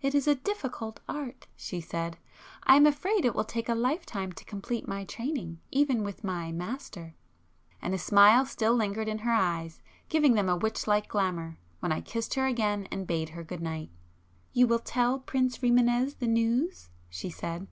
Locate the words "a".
0.26-0.34, 3.68-3.74, 7.92-7.98, 10.48-10.56